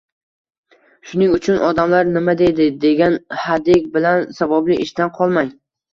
[1.09, 5.55] Shuning uchun “Odamlar nima deydi?” degan hadik bilan savobli ishdan qolmang.